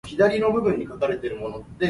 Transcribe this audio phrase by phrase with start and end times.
[0.71, 1.63] 捋